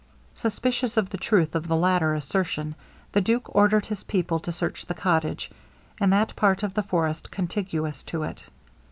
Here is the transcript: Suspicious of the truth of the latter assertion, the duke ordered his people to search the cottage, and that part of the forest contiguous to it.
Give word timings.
Suspicious 0.33 0.97
of 0.97 1.11
the 1.11 1.17
truth 1.19 1.53
of 1.53 1.67
the 1.67 1.75
latter 1.75 2.15
assertion, 2.15 2.73
the 3.11 3.21
duke 3.21 3.55
ordered 3.55 3.85
his 3.85 4.01
people 4.01 4.39
to 4.39 4.51
search 4.51 4.87
the 4.87 4.95
cottage, 4.95 5.51
and 5.99 6.11
that 6.11 6.35
part 6.35 6.63
of 6.63 6.73
the 6.73 6.81
forest 6.81 7.29
contiguous 7.29 8.01
to 8.05 8.23
it. 8.23 8.41